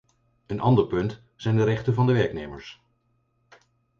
[0.47, 2.81] Een ander punt zijn de rechten van de werknemers.